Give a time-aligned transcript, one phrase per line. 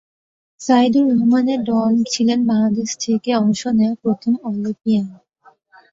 [0.61, 5.07] সাইদুর রহমান ডন ছিলেন বাংলাদেশ থেকে অংশ নেয়া প্রথম অলিম্পিয়ান।